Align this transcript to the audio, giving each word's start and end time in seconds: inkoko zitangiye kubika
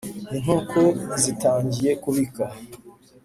inkoko 0.37 0.79
zitangiye 1.21 1.91
kubika 2.03 2.45